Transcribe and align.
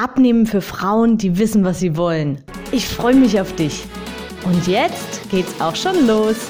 Abnehmen 0.00 0.46
für 0.46 0.60
Frauen, 0.60 1.18
die 1.18 1.40
wissen, 1.40 1.64
was 1.64 1.80
sie 1.80 1.96
wollen. 1.96 2.44
Ich 2.70 2.86
freue 2.86 3.16
mich 3.16 3.40
auf 3.40 3.56
dich. 3.56 3.84
Und 4.44 4.68
jetzt 4.68 5.28
geht's 5.28 5.60
auch 5.60 5.74
schon 5.74 6.06
los. 6.06 6.48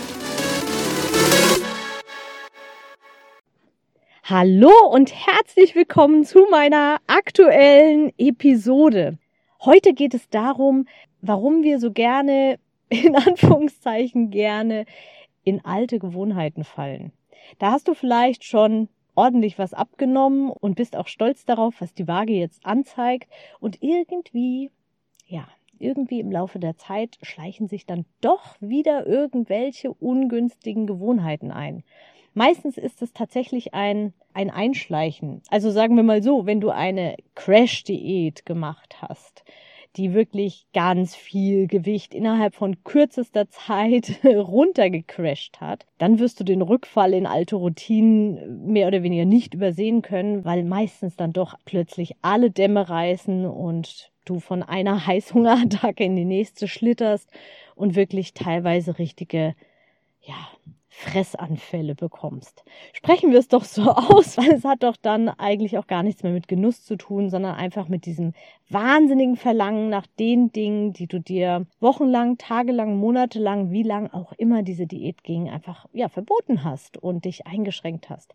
Hallo 4.23 4.71
und 4.93 5.15
herzlich 5.15 5.74
willkommen 5.74 6.27
zu 6.27 6.47
meiner 6.51 6.98
aktuellen 7.07 8.12
Episode. 8.19 9.16
Heute 9.65 9.95
geht 9.95 10.12
es 10.12 10.29
darum, 10.29 10.87
warum 11.23 11.62
wir 11.62 11.79
so 11.79 11.91
gerne, 11.91 12.59
in 12.91 13.16
Anführungszeichen 13.27 14.29
gerne, 14.29 14.85
in 15.43 15.65
alte 15.65 15.99
Gewohnheiten 15.99 16.65
fallen. 16.65 17.12
Da 17.59 17.71
hast 17.71 17.88
du 17.88 17.95
vielleicht 17.95 18.45
schon 18.45 18.91
ordentlich 19.19 19.59
was 19.59 19.75
abgenommen 19.75 20.49
und 20.49 20.77
bist 20.77 20.97
auch 20.97 21.09
stolz 21.09 21.45
darauf, 21.45 21.81
was 21.81 21.93
die 21.93 22.07
Waage 22.07 22.35
jetzt 22.35 22.65
anzeigt. 22.65 23.29
Und 23.59 23.83
irgendwie, 23.83 24.71
ja, 25.27 25.49
irgendwie 25.81 26.21
im 26.21 26.31
Laufe 26.31 26.61
der 26.61 26.77
Zeit 26.77 27.19
schleichen 27.23 27.67
sich 27.67 27.85
dann 27.85 28.05
doch 28.21 28.55
wieder 28.61 29.07
irgendwelche 29.07 29.93
ungünstigen 29.93 30.87
Gewohnheiten 30.87 31.51
ein. 31.51 31.83
Meistens 32.35 32.79
ist 32.79 33.02
es 33.02 33.13
tatsächlich 33.13 33.75
ein, 33.75 34.15
ein 34.35 34.51
Einschleichen. 34.51 35.43
Also 35.51 35.73
sagen 35.73 35.97
wir 35.97 36.05
mal 36.05 36.23
so, 36.23 36.47
wenn 36.47 36.60
du 36.60 36.71
eine 36.71 37.16
Crash-Diät 37.35 38.47
gemacht 38.47 39.03
hast, 39.03 39.43
die 39.99 40.15
wirklich 40.15 40.66
ganz 40.73 41.16
viel 41.16 41.66
Gewicht 41.66 42.15
innerhalb 42.15 42.54
von 42.54 42.85
kürzester 42.85 43.51
Zeit 43.51 44.21
runtergecrasht 44.24 45.60
hat, 45.60 45.87
dann 45.99 46.21
wirst 46.21 46.38
du 46.38 46.45
den 46.45 46.63
Rückfall 46.63 47.13
in 47.13 47.27
alte 47.27 47.57
Routinen 47.57 48.65
mehr 48.65 48.87
oder 48.87 49.02
weniger 49.02 49.24
nicht 49.24 49.54
übersehen 49.54 50.01
können, 50.01 50.45
weil 50.45 50.63
meistens 50.63 51.16
dann 51.16 51.32
doch 51.32 51.57
plötzlich 51.65 52.15
alle 52.23 52.51
Dämme 52.51 52.88
reißen 52.88 53.45
und 53.45 54.13
du 54.24 54.38
von 54.38 54.63
einer 54.63 55.07
Heißhungerattacke 55.07 56.04
in 56.04 56.15
die 56.15 56.24
nächste 56.24 56.69
schlitterst 56.69 57.30
und 57.74 57.96
wirklich 57.96 58.35
teilweise 58.35 58.99
richtige, 58.99 59.57
ja, 60.23 60.49
Fressanfälle 60.89 61.95
bekommst. 61.95 62.65
Sprechen 62.93 63.31
wir 63.31 63.39
es 63.39 63.49
doch 63.49 63.65
so 63.65 63.83
aus, 63.91 64.37
weil 64.37 64.53
es 64.53 64.65
hat 64.65 64.83
doch 64.83 64.97
dann 64.97 65.28
eigentlich 65.28 65.78
auch 65.78 65.87
gar 65.87 66.03
nichts 66.03 66.22
mehr 66.22 66.33
mit 66.33 66.49
Genuss 66.49 66.84
zu 66.84 66.97
tun, 66.97 67.31
sondern 67.31 67.55
einfach 67.55 67.89
mit 67.89 68.06
diesem 68.06 68.33
wahnsinnigen 68.69 69.37
Verlangen 69.37 69.91
nach 69.91 70.06
den 70.19 70.50
Dingen, 70.53 70.93
die 70.93 71.06
du 71.06 71.21
dir 71.21 71.66
wochenlang, 71.81 72.39
tagelang, 72.39 72.97
monatelang, 72.97 73.71
wie 73.71 73.83
lang 73.83 74.11
auch 74.12 74.33
immer 74.33 74.62
diese 74.62 74.87
Diät 74.87 75.22
ging, 75.22 75.49
einfach 75.49 75.87
ja 75.93 76.09
verboten 76.09 76.65
hast 76.65 76.97
und 76.97 77.25
dich 77.25 77.47
eingeschränkt 77.47 78.11
hast. 78.11 78.34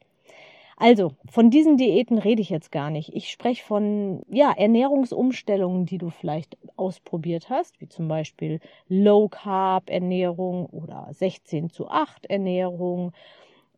Also, 0.83 1.13
von 1.29 1.49
diesen 1.49 1.77
Diäten 1.77 2.17
rede 2.17 2.41
ich 2.41 2.49
jetzt 2.49 2.69
gar 2.69 2.89
nicht. 2.89 3.15
Ich 3.15 3.29
spreche 3.29 3.63
von 3.63 4.21
ja, 4.29 4.51
Ernährungsumstellungen, 4.51 5.85
die 5.85 5.97
du 5.97 6.09
vielleicht 6.09 6.57
ausprobiert 6.75 7.49
hast, 7.49 7.79
wie 7.79 7.87
zum 7.87 8.09
Beispiel 8.09 8.59
Low 8.89 9.29
Carb 9.29 9.89
Ernährung 9.89 10.65
oder 10.65 11.07
16 11.11 11.69
zu 11.69 11.87
8 11.87 12.25
Ernährung 12.25 13.13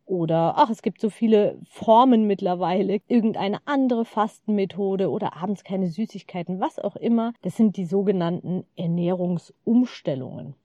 oder 0.04 0.54
ach, 0.56 0.68
es 0.68 0.82
gibt 0.82 1.00
so 1.00 1.08
viele 1.08 1.60
Formen 1.68 2.26
mittlerweile, 2.26 2.98
irgendeine 3.06 3.60
andere 3.66 4.04
Fastenmethode 4.04 5.08
oder 5.08 5.36
abends 5.36 5.62
keine 5.62 5.86
Süßigkeiten, 5.86 6.58
was 6.58 6.80
auch 6.80 6.96
immer. 6.96 7.34
Das 7.42 7.56
sind 7.56 7.76
die 7.76 7.86
sogenannten 7.86 8.64
Ernährungsumstellungen. 8.74 10.56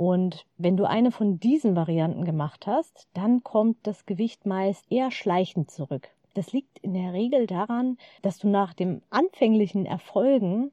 Und 0.00 0.46
wenn 0.56 0.78
du 0.78 0.88
eine 0.88 1.10
von 1.10 1.40
diesen 1.40 1.76
Varianten 1.76 2.24
gemacht 2.24 2.66
hast, 2.66 3.06
dann 3.12 3.42
kommt 3.42 3.76
das 3.82 4.06
Gewicht 4.06 4.46
meist 4.46 4.90
eher 4.90 5.10
schleichend 5.10 5.70
zurück. 5.70 6.08
Das 6.32 6.54
liegt 6.54 6.78
in 6.78 6.94
der 6.94 7.12
Regel 7.12 7.46
daran, 7.46 7.98
dass 8.22 8.38
du 8.38 8.48
nach 8.48 8.72
dem 8.72 9.02
anfänglichen 9.10 9.84
Erfolgen 9.84 10.72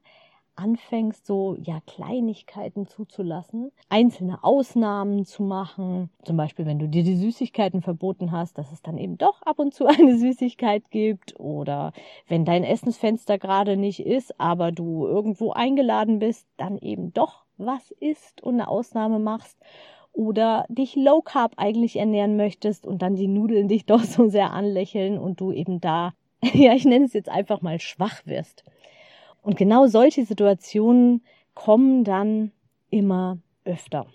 anfängst, 0.56 1.26
so 1.26 1.58
ja 1.60 1.80
Kleinigkeiten 1.86 2.86
zuzulassen, 2.86 3.70
einzelne 3.90 4.42
Ausnahmen 4.42 5.26
zu 5.26 5.42
machen. 5.42 6.08
Zum 6.22 6.38
Beispiel, 6.38 6.64
wenn 6.64 6.78
du 6.78 6.88
dir 6.88 7.04
die 7.04 7.16
Süßigkeiten 7.16 7.82
verboten 7.82 8.32
hast, 8.32 8.56
dass 8.56 8.72
es 8.72 8.80
dann 8.80 8.96
eben 8.96 9.18
doch 9.18 9.42
ab 9.42 9.58
und 9.58 9.74
zu 9.74 9.84
eine 9.88 10.16
Süßigkeit 10.16 10.90
gibt. 10.90 11.38
Oder 11.38 11.92
wenn 12.28 12.46
dein 12.46 12.64
Essensfenster 12.64 13.36
gerade 13.36 13.76
nicht 13.76 14.00
ist, 14.00 14.40
aber 14.40 14.72
du 14.72 15.06
irgendwo 15.06 15.52
eingeladen 15.52 16.18
bist, 16.18 16.46
dann 16.56 16.78
eben 16.78 17.12
doch 17.12 17.44
was 17.58 17.90
isst 17.90 18.42
und 18.42 18.54
eine 18.54 18.68
Ausnahme 18.68 19.18
machst 19.18 19.58
oder 20.12 20.64
dich 20.68 20.96
low 20.96 21.20
carb 21.20 21.52
eigentlich 21.56 21.96
ernähren 21.96 22.36
möchtest 22.36 22.86
und 22.86 23.02
dann 23.02 23.14
die 23.14 23.28
Nudeln 23.28 23.68
dich 23.68 23.84
doch 23.86 24.02
so 24.02 24.28
sehr 24.28 24.52
anlächeln 24.52 25.18
und 25.18 25.40
du 25.40 25.52
eben 25.52 25.80
da, 25.80 26.12
ja, 26.42 26.72
ich 26.72 26.84
nenne 26.84 27.04
es 27.04 27.12
jetzt 27.12 27.28
einfach 27.28 27.60
mal 27.60 27.80
schwach 27.80 28.22
wirst. 28.24 28.64
Und 29.42 29.56
genau 29.56 29.86
solche 29.86 30.24
Situationen 30.24 31.22
kommen 31.54 32.04
dann 32.04 32.52
immer 32.90 33.38
öfter. 33.64 34.06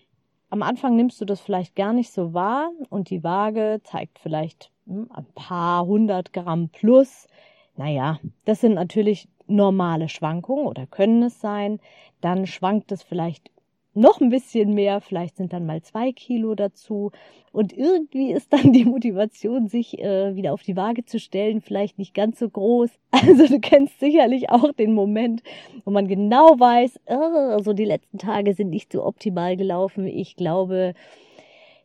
Am 0.50 0.62
Anfang 0.62 0.96
nimmst 0.96 1.20
du 1.20 1.26
das 1.26 1.42
vielleicht 1.42 1.76
gar 1.76 1.94
nicht 1.94 2.12
so 2.12 2.34
wahr 2.34 2.70
und 2.90 3.10
die 3.10 3.24
Waage 3.24 3.82
zeigt 3.84 4.20
vielleicht 4.20 4.72
hm, 4.86 5.10
ein 5.12 5.26
paar 5.34 5.86
hundert 5.86 6.34
Gramm 6.34 6.70
plus. 6.70 7.28
Naja, 7.76 8.20
das 8.46 8.62
sind 8.62 8.76
natürlich 8.76 9.28
normale 9.48 10.10
Schwankungen 10.10 10.68
oder 10.68 10.86
können 10.88 11.24
es 11.24 11.40
sein. 11.40 11.80
Dann 12.22 12.46
schwankt 12.48 12.92
es 12.92 13.04
vielleicht 13.04 13.52
noch 13.96 14.22
ein 14.22 14.30
bisschen 14.30 14.74
mehr, 14.74 15.02
vielleicht 15.02 15.38
sind 15.38 15.54
dann 15.54 15.66
mal 15.66 15.82
zwei 15.82 16.12
Kilo 16.12 16.56
dazu. 16.56 17.12
Und 17.52 17.74
irgendwie 17.74 18.32
ist 18.32 18.52
dann 18.52 18.74
die 18.74 18.86
Motivation, 18.86 19.68
sich 19.68 20.00
äh, 20.00 20.36
wieder 20.36 20.54
auf 20.54 20.64
die 20.64 20.76
Waage 20.76 21.06
zu 21.06 21.20
stellen, 21.20 21.62
vielleicht 21.62 22.00
nicht 22.00 22.14
ganz 22.14 22.40
so 22.40 22.50
groß. 22.50 22.90
Also 23.26 23.48
du 23.48 23.60
kennst 23.62 24.00
sicherlich 24.00 24.50
auch 24.50 24.74
den 24.74 24.94
Moment, 24.94 25.44
wo 25.86 25.92
man 25.92 26.08
genau 26.08 26.60
weiß, 26.60 27.00
oh, 27.06 27.62
so 27.64 27.72
die 27.72 27.86
letzten 27.86 28.18
Tage 28.18 28.54
sind 28.54 28.70
nicht 28.70 28.92
so 28.92 29.06
optimal 29.06 29.56
gelaufen. 29.56 30.08
Ich 30.08 30.36
glaube, 30.36 30.94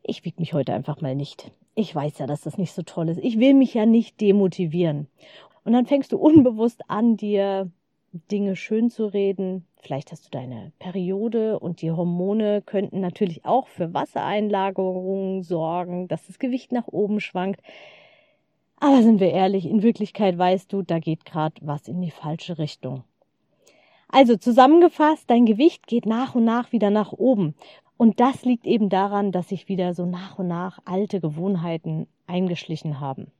ich 0.03 0.25
wiege 0.25 0.41
mich 0.41 0.53
heute 0.53 0.73
einfach 0.73 1.01
mal 1.01 1.15
nicht. 1.15 1.53
Ich 1.75 1.95
weiß 1.95 2.19
ja, 2.19 2.27
dass 2.27 2.41
das 2.41 2.59
nicht 2.59 2.73
so 2.73 2.83
toll 2.83 3.09
ist. 3.09 3.21
Ich 3.23 3.39
will 3.39 3.55
mich 3.55 3.75
ja 3.75 3.87
nicht 3.87 4.21
demotivieren. 4.21 5.07
Und 5.69 5.75
dann 5.75 5.85
fängst 5.85 6.13
du 6.13 6.17
unbewusst 6.17 6.81
an, 6.89 7.19
dir 7.19 7.71
Dinge 8.31 8.57
schön 8.57 8.89
zu 8.89 9.05
reden. 9.05 9.67
Vielleicht 9.77 10.13
hast 10.13 10.25
du 10.25 10.31
deine 10.31 10.73
Periode 10.79 11.59
und 11.59 11.83
die 11.83 11.91
Hormone 11.91 12.63
könnten 12.63 13.01
natürlich 13.01 13.45
auch 13.45 13.69
für 13.69 13.93
Wassereinlagerungen 13.93 15.43
sorgen, 15.43 16.09
dass 16.09 16.27
das 16.27 16.39
Gewicht 16.39 16.73
nach 16.73 16.89
oben 16.89 17.21
schwankt. 17.21 17.61
Aber 18.81 19.03
sind 19.03 19.21
wir 19.21 19.31
ehrlich, 19.31 19.67
in 19.67 19.83
Wirklichkeit 19.83 20.39
weißt 20.39 20.73
du, 20.73 20.81
da 20.81 21.01
geht 21.01 21.27
gerade 21.27 21.57
was 21.61 21.87
in 21.87 22.01
die 22.01 22.13
falsche 22.13 22.57
Richtung. 22.57 23.05
Also 24.09 24.39
zusammengefasst, 24.39 25.29
dein 25.29 25.45
Gewicht 25.45 25.87
geht 25.87 26.07
nach 26.07 26.35
und 26.35 26.45
nach 26.45 26.73
wieder 26.73 26.89
nach 26.89 27.13
oben. 27.13 27.55
Und 27.99 28.21
das 28.21 28.43
liegt 28.43 28.67
eben 28.67 28.89
daran, 28.89 29.33
dass 29.33 29.51
sich 29.51 29.69
wieder 29.69 29.93
so 29.93 30.07
nach 30.07 30.39
und 30.39 30.49
nach 30.49 30.79
alte 30.87 31.21
Gewohnheiten 31.21 32.07
eingeschlichen 32.27 33.01
haben. 33.01 33.31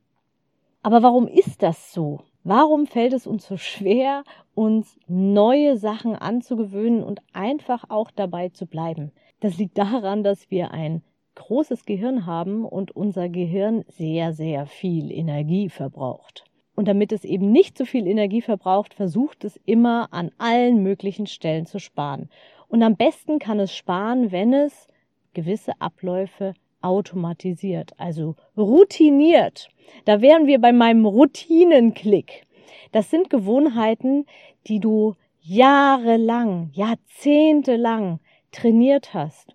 Aber 0.83 1.03
warum 1.03 1.27
ist 1.27 1.63
das 1.63 1.93
so? 1.93 2.21
Warum 2.45 2.87
fällt 2.87 3.13
es 3.13 3.27
uns 3.27 3.47
so 3.47 3.57
schwer, 3.57 4.23
uns 4.55 4.99
neue 5.07 5.77
Sachen 5.77 6.15
anzugewöhnen 6.15 7.03
und 7.03 7.21
einfach 7.33 7.85
auch 7.89 8.11
dabei 8.11 8.49
zu 8.49 8.67
bleiben? 8.67 9.13
Das 9.41 9.59
liegt 9.59 9.77
daran, 9.77 10.23
dass 10.23 10.51
wir 10.51 10.71
ein 10.71 11.03
großes 11.35 11.85
Gehirn 11.85 12.27
haben 12.27 12.65
und 12.65 12.95
unser 12.95 13.29
Gehirn 13.29 13.85
sehr, 13.89 14.33
sehr 14.33 14.67
viel 14.67 15.11
Energie 15.13 15.69
verbraucht. 15.69 16.45
Und 16.75 16.87
damit 16.87 17.13
es 17.13 17.25
eben 17.25 17.51
nicht 17.51 17.77
so 17.77 17.85
viel 17.85 18.07
Energie 18.07 18.41
verbraucht, 18.41 18.95
versucht 18.95 19.45
es 19.45 19.57
immer 19.65 20.13
an 20.13 20.31
allen 20.39 20.83
möglichen 20.83 21.27
Stellen 21.27 21.67
zu 21.67 21.81
sparen. 21.81 22.29
Und 22.69 22.83
am 22.83 22.97
besten 22.97 23.39
kann 23.39 23.59
es 23.59 23.75
sparen, 23.75 24.31
wenn 24.31 24.53
es 24.53 24.87
gewisse 25.35 25.73
Abläufe 25.81 26.55
automatisiert, 26.81 27.93
also 27.99 28.37
routiniert. 28.57 29.69
Da 30.05 30.21
wären 30.21 30.47
wir 30.47 30.61
bei 30.61 30.73
meinem 30.73 31.07
Routinenklick. 31.07 32.47
Das 32.93 33.11
sind 33.11 33.31
Gewohnheiten, 33.31 34.27
die 34.67 34.81
du 34.81 35.15
jahrelang, 35.41 36.71
jahrzehntelang 36.75 38.21
trainiert 38.53 39.15
hast. 39.15 39.55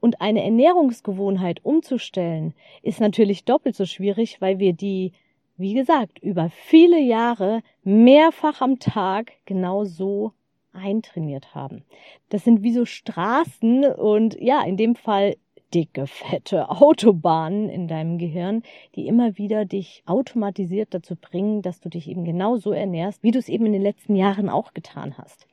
Und 0.00 0.20
eine 0.20 0.44
Ernährungsgewohnheit 0.44 1.64
umzustellen, 1.64 2.54
ist 2.82 3.00
natürlich 3.00 3.44
doppelt 3.44 3.76
so 3.76 3.86
schwierig, 3.86 4.40
weil 4.40 4.58
wir 4.58 4.72
die, 4.72 5.12
wie 5.56 5.74
gesagt, 5.74 6.18
über 6.18 6.50
viele 6.50 7.00
Jahre 7.00 7.62
mehrfach 7.82 8.60
am 8.60 8.78
Tag 8.78 9.32
genau 9.46 9.84
so 9.84 10.32
eintrainiert 10.72 11.54
haben. 11.54 11.82
Das 12.28 12.44
sind 12.44 12.62
wie 12.62 12.72
so 12.72 12.84
Straßen 12.84 13.84
und 13.84 14.36
ja, 14.40 14.62
in 14.62 14.76
dem 14.76 14.94
Fall 14.94 15.36
dicke, 15.76 16.06
fette 16.06 16.70
Autobahnen 16.80 17.68
in 17.68 17.86
deinem 17.86 18.16
Gehirn, 18.16 18.62
die 18.94 19.06
immer 19.06 19.36
wieder 19.36 19.66
dich 19.66 20.02
automatisiert 20.06 20.94
dazu 20.94 21.16
bringen, 21.16 21.60
dass 21.60 21.80
du 21.80 21.90
dich 21.90 22.08
eben 22.08 22.24
genau 22.24 22.56
so 22.56 22.72
ernährst, 22.72 23.22
wie 23.22 23.30
du 23.30 23.38
es 23.38 23.50
eben 23.50 23.66
in 23.66 23.74
den 23.74 23.82
letzten 23.82 24.16
Jahren 24.16 24.48
auch 24.48 24.72
getan 24.72 25.18
hast. 25.18 25.46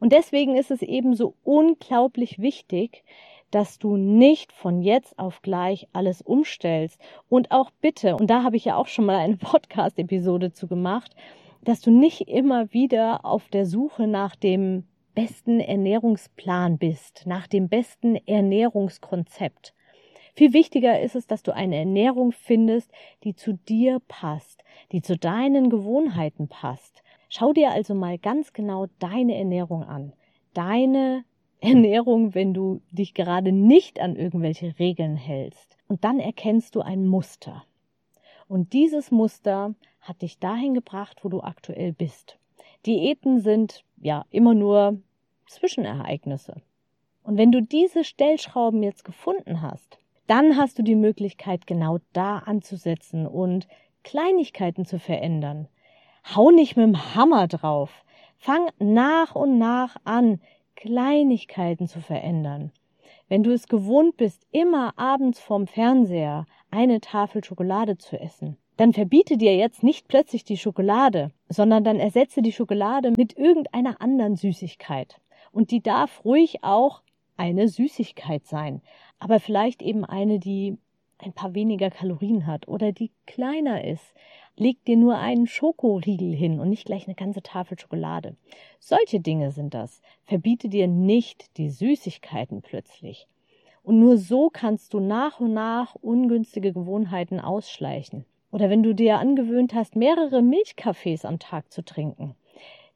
Und 0.00 0.12
deswegen 0.12 0.56
ist 0.56 0.70
es 0.70 0.80
eben 0.82 1.14
so 1.14 1.34
unglaublich 1.44 2.38
wichtig, 2.38 3.04
dass 3.50 3.78
du 3.78 3.96
nicht 3.96 4.52
von 4.52 4.80
jetzt 4.80 5.18
auf 5.18 5.42
gleich 5.42 5.86
alles 5.92 6.22
umstellst. 6.22 6.98
Und 7.28 7.50
auch 7.52 7.70
bitte, 7.82 8.16
und 8.16 8.28
da 8.28 8.42
habe 8.42 8.56
ich 8.56 8.64
ja 8.64 8.76
auch 8.76 8.88
schon 8.88 9.06
mal 9.06 9.16
eine 9.16 9.36
Podcast-Episode 9.38 10.52
zu 10.52 10.66
gemacht, 10.66 11.14
dass 11.62 11.80
du 11.80 11.90
nicht 11.90 12.28
immer 12.28 12.72
wieder 12.72 13.24
auf 13.24 13.48
der 13.48 13.66
Suche 13.66 14.06
nach 14.06 14.36
dem 14.36 14.84
besten 15.14 15.60
Ernährungsplan 15.60 16.78
bist, 16.78 17.22
nach 17.26 17.46
dem 17.46 17.68
besten 17.68 18.16
Ernährungskonzept. 18.16 19.74
Viel 20.34 20.52
wichtiger 20.52 21.00
ist 21.00 21.14
es, 21.14 21.28
dass 21.28 21.44
du 21.44 21.54
eine 21.54 21.76
Ernährung 21.76 22.32
findest, 22.32 22.90
die 23.22 23.36
zu 23.36 23.52
dir 23.52 24.00
passt, 24.08 24.64
die 24.90 25.00
zu 25.00 25.16
deinen 25.16 25.70
Gewohnheiten 25.70 26.48
passt. 26.48 27.02
Schau 27.28 27.52
dir 27.52 27.70
also 27.70 27.94
mal 27.94 28.18
ganz 28.18 28.52
genau 28.52 28.86
deine 28.98 29.36
Ernährung 29.36 29.84
an. 29.84 30.12
Deine 30.52 31.24
Ernährung, 31.60 32.34
wenn 32.34 32.52
du 32.52 32.82
dich 32.90 33.14
gerade 33.14 33.52
nicht 33.52 34.00
an 34.00 34.16
irgendwelche 34.16 34.78
Regeln 34.78 35.16
hältst. 35.16 35.76
Und 35.88 36.04
dann 36.04 36.18
erkennst 36.18 36.74
du 36.74 36.80
ein 36.80 37.06
Muster. 37.06 37.64
Und 38.48 38.72
dieses 38.72 39.10
Muster 39.10 39.74
hat 40.00 40.22
dich 40.22 40.38
dahin 40.38 40.74
gebracht, 40.74 41.24
wo 41.24 41.28
du 41.28 41.40
aktuell 41.40 41.92
bist. 41.92 42.38
Diäten 42.86 43.40
sind 43.40 43.84
ja 43.96 44.24
immer 44.30 44.54
nur 44.54 44.98
Zwischenereignisse. 45.46 46.60
Und 47.22 47.38
wenn 47.38 47.50
du 47.50 47.62
diese 47.62 48.04
Stellschrauben 48.04 48.82
jetzt 48.82 49.04
gefunden 49.04 49.62
hast, 49.62 49.98
dann 50.26 50.56
hast 50.56 50.78
du 50.78 50.82
die 50.82 50.94
Möglichkeit, 50.94 51.66
genau 51.66 51.98
da 52.12 52.38
anzusetzen 52.38 53.26
und 53.26 53.66
Kleinigkeiten 54.02 54.84
zu 54.84 54.98
verändern. 54.98 55.68
Hau 56.34 56.50
nicht 56.50 56.76
mit 56.76 56.84
dem 56.84 57.14
Hammer 57.14 57.48
drauf. 57.48 58.04
Fang 58.36 58.68
nach 58.78 59.34
und 59.34 59.58
nach 59.58 59.96
an, 60.04 60.40
Kleinigkeiten 60.76 61.86
zu 61.86 62.00
verändern. 62.00 62.72
Wenn 63.28 63.42
du 63.42 63.52
es 63.52 63.68
gewohnt 63.68 64.18
bist, 64.18 64.46
immer 64.50 64.98
abends 64.98 65.40
vorm 65.40 65.66
Fernseher 65.66 66.46
eine 66.70 67.00
Tafel 67.00 67.42
Schokolade 67.42 67.96
zu 67.96 68.20
essen, 68.20 68.58
dann 68.76 68.92
verbiete 68.92 69.36
dir 69.36 69.56
jetzt 69.56 69.82
nicht 69.82 70.08
plötzlich 70.08 70.44
die 70.44 70.56
Schokolade, 70.56 71.30
sondern 71.48 71.84
dann 71.84 72.00
ersetze 72.00 72.42
die 72.42 72.52
Schokolade 72.52 73.12
mit 73.16 73.36
irgendeiner 73.36 74.00
anderen 74.00 74.36
Süßigkeit. 74.36 75.20
Und 75.52 75.70
die 75.70 75.82
darf 75.82 76.24
ruhig 76.24 76.64
auch 76.64 77.02
eine 77.36 77.68
Süßigkeit 77.68 78.46
sein, 78.46 78.80
aber 79.18 79.40
vielleicht 79.40 79.82
eben 79.82 80.04
eine, 80.04 80.38
die 80.38 80.76
ein 81.18 81.32
paar 81.32 81.54
weniger 81.54 81.90
Kalorien 81.90 82.46
hat 82.46 82.68
oder 82.68 82.92
die 82.92 83.10
kleiner 83.26 83.84
ist, 83.84 84.14
leg 84.56 84.84
dir 84.84 84.96
nur 84.96 85.16
einen 85.18 85.46
Schokoriegel 85.46 86.34
hin 86.34 86.60
und 86.60 86.70
nicht 86.70 86.86
gleich 86.86 87.06
eine 87.06 87.14
ganze 87.14 87.42
Tafel 87.42 87.78
Schokolade. 87.78 88.36
Solche 88.78 89.20
Dinge 89.20 89.50
sind 89.52 89.74
das. 89.74 90.02
Verbiete 90.24 90.68
dir 90.68 90.86
nicht 90.86 91.56
die 91.56 91.70
Süßigkeiten 91.70 92.62
plötzlich. 92.62 93.26
Und 93.82 94.00
nur 94.00 94.16
so 94.16 94.50
kannst 94.50 94.94
du 94.94 95.00
nach 95.00 95.40
und 95.40 95.52
nach 95.52 95.94
ungünstige 95.96 96.72
Gewohnheiten 96.72 97.40
ausschleichen. 97.40 98.24
Oder 98.54 98.70
wenn 98.70 98.84
du 98.84 98.94
dir 98.94 99.18
angewöhnt 99.18 99.74
hast, 99.74 99.96
mehrere 99.96 100.40
Milchkaffees 100.40 101.24
am 101.24 101.40
Tag 101.40 101.72
zu 101.72 101.84
trinken, 101.84 102.36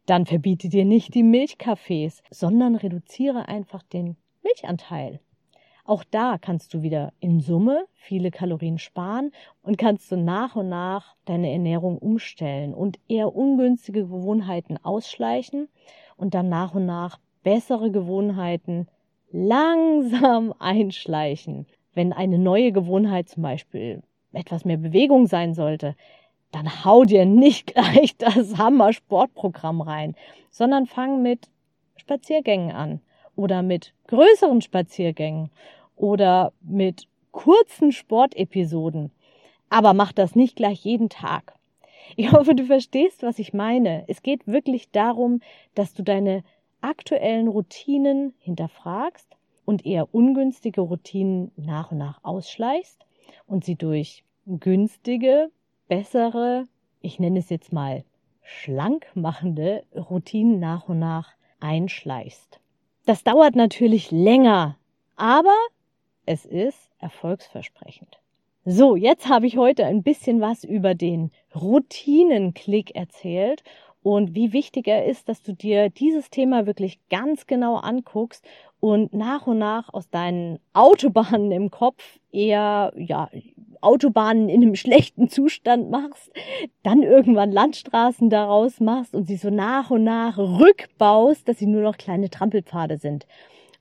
dann 0.07 0.25
verbiete 0.25 0.69
dir 0.69 0.85
nicht 0.85 1.17
die 1.17 1.25
Milchkaffees, 1.25 2.23
sondern 2.31 2.77
reduziere 2.77 3.49
einfach 3.49 3.83
den 3.83 4.17
Milchanteil. 4.45 5.19
Auch 5.85 6.05
da 6.05 6.39
kannst 6.39 6.75
du 6.75 6.83
wieder 6.83 7.13
in 7.19 7.41
Summe 7.41 7.87
viele 7.95 8.31
Kalorien 8.31 8.79
sparen 8.79 9.33
und 9.61 9.79
kannst 9.79 10.13
du 10.13 10.17
nach 10.17 10.55
und 10.55 10.69
nach 10.69 11.17
deine 11.25 11.51
Ernährung 11.51 11.99
umstellen 11.99 12.73
und 12.73 13.01
eher 13.09 13.35
ungünstige 13.35 14.03
Gewohnheiten 14.03 14.79
ausschleichen 14.81 15.69
und 16.17 16.35
dann 16.35 16.49
nach 16.49 16.77
und 16.77 16.87
nach 16.87 17.19
bessere 17.43 17.91
Gewohnheiten 17.91 18.87
langsam 19.33 20.55
einschleichen. 20.61 21.67
Wenn 21.95 22.13
eine 22.13 22.39
neue 22.39 22.71
Gewohnheit 22.71 23.29
zum 23.29 23.43
Beispiel 23.43 24.05
etwas 24.33 24.65
mehr 24.65 24.77
Bewegung 24.77 25.27
sein 25.27 25.55
sollte, 25.55 25.95
dann 26.53 26.85
hau 26.85 27.05
dir 27.05 27.25
nicht 27.25 27.67
gleich 27.75 28.17
das 28.17 28.57
Hammer-Sportprogramm 28.57 29.81
rein, 29.81 30.15
sondern 30.51 30.87
fang 30.87 31.23
mit 31.23 31.49
Spaziergängen 31.97 32.73
an 32.73 33.01
oder 33.37 33.63
mit 33.63 33.93
größeren 34.07 34.63
Spaziergängen 34.63 35.51
oder 35.97 36.53
mit 36.61 37.07
kurzen 37.33 37.93
Sportepisoden. 37.93 39.11
Aber 39.71 39.93
mach 39.93 40.13
das 40.13 40.35
nicht 40.35 40.57
gleich 40.57 40.85
jeden 40.85 41.09
Tag. 41.09 41.55
Ich 42.17 42.33
hoffe, 42.33 42.55
du 42.55 42.65
verstehst, 42.65 43.23
was 43.23 43.39
ich 43.39 43.53
meine. 43.53 44.05
Es 44.09 44.23
geht 44.23 44.47
wirklich 44.47 44.91
darum, 44.91 45.41
dass 45.75 45.95
du 45.95 46.03
deine 46.03 46.43
aktuellen 46.81 47.49
Routinen 47.49 48.35
hinterfragst 48.39 49.37
und 49.65 49.85
eher 49.85 50.15
ungünstige 50.15 50.81
Routinen 50.81 51.51
nach 51.57 51.91
und 51.93 51.99
nach 51.99 52.25
ausschleichst 52.25 53.05
und 53.49 53.65
sie 53.65 53.75
durch 53.75 54.23
günstige, 54.47 55.51
bessere, 55.89 56.69
ich 57.01 57.19
nenne 57.19 57.41
es 57.41 57.51
jetzt 57.51 57.73
mal 57.73 58.05
schlank 58.43 59.07
machende 59.15 59.85
Routinen 59.95 60.61
nach 60.61 60.89
und 60.89 61.01
nach 61.01 61.33
einschleichst. 61.61 62.61
Das 63.05 63.25
dauert 63.25 63.57
natürlich 63.57 64.11
länger, 64.11 64.77
aber 65.17 65.57
es 66.27 66.45
ist 66.45 66.91
erfolgsversprechend. 66.99 68.21
So, 68.65 68.97
jetzt 68.97 69.29
habe 69.29 69.47
ich 69.47 69.57
heute 69.57 69.87
ein 69.87 70.03
bisschen 70.03 70.41
was 70.41 70.63
über 70.63 70.95
den 70.95 71.31
Routinenklick 71.55 72.95
erzählt 72.95 73.65
und 74.03 74.35
wie 74.35 74.53
wichtig 74.53 74.87
er 74.87 75.07
ist, 75.07 75.29
dass 75.29 75.43
du 75.43 75.53
dir 75.53 75.91
dieses 75.91 76.31
Thema 76.31 76.67
wirklich 76.67 77.01
ganz 77.09 77.47
genau 77.47 77.77
anguckst 77.77 78.45
und 78.81 79.13
nach 79.13 79.47
und 79.47 79.59
nach 79.59 79.93
aus 79.93 80.09
deinen 80.09 80.61
Autobahnen 80.73 81.51
im 81.51 81.71
Kopf 81.71 82.19
eher, 82.31 82.93
ja, 82.97 83.29
Autobahnen 83.81 84.49
in 84.49 84.63
einem 84.63 84.75
schlechten 84.77 85.29
Zustand 85.29 85.91
machst, 85.91 86.31
dann 86.83 87.03
irgendwann 87.03 87.53
Landstraßen 87.53 88.31
daraus 88.31 88.81
machst 88.81 89.15
und 89.15 89.27
sie 89.27 89.37
so 89.37 89.51
nach 89.51 89.91
und 89.91 90.05
nach 90.05 90.39
rückbaust, 90.39 91.49
dass 91.49 91.59
sie 91.59 91.67
nur 91.67 91.83
noch 91.83 91.97
kleine 91.97 92.31
Trampelpfade 92.31 92.99
sind. 92.99 93.27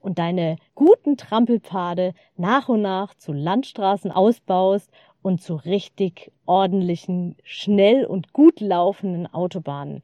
Und 0.00 0.18
deine 0.18 0.56
guten 0.76 1.16
Trampelpfade 1.16 2.14
nach 2.36 2.68
und 2.68 2.82
nach 2.82 3.14
zu 3.14 3.32
Landstraßen 3.32 4.12
ausbaust 4.12 4.90
und 5.22 5.42
zu 5.42 5.56
richtig 5.56 6.32
ordentlichen, 6.46 7.36
schnell 7.42 8.04
und 8.04 8.32
gut 8.32 8.60
laufenden 8.60 9.26
Autobahnen. 9.26 10.02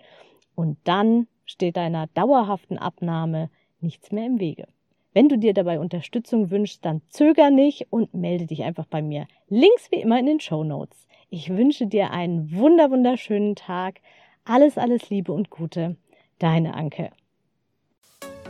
Und 0.54 0.78
dann 0.84 1.26
steht 1.46 1.76
deiner 1.76 2.06
dauerhaften 2.08 2.78
Abnahme 2.78 3.50
nichts 3.80 4.12
mehr 4.12 4.26
im 4.26 4.40
Wege. 4.40 4.66
Wenn 5.12 5.28
du 5.28 5.38
dir 5.38 5.54
dabei 5.54 5.78
Unterstützung 5.78 6.50
wünschst, 6.50 6.84
dann 6.84 7.02
zöger 7.08 7.50
nicht 7.50 7.86
und 7.90 8.14
melde 8.14 8.46
dich 8.46 8.64
einfach 8.64 8.86
bei 8.86 9.00
mir. 9.00 9.26
Links 9.48 9.90
wie 9.92 10.00
immer 10.00 10.18
in 10.18 10.26
den 10.26 10.40
Show 10.40 10.64
Notes. 10.64 11.06
Ich 11.30 11.50
wünsche 11.50 11.86
dir 11.86 12.10
einen 12.10 12.52
wunder 12.52 12.90
wunderschönen 12.90 13.54
Tag. 13.54 14.00
Alles, 14.44 14.76
alles 14.76 15.10
Liebe 15.10 15.32
und 15.32 15.50
Gute. 15.50 15.96
Deine 16.38 16.74
Anke. 16.74 17.10